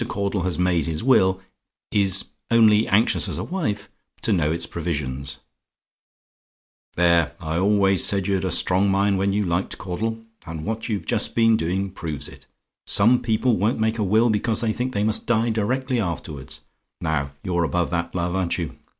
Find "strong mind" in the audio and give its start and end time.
8.49-9.19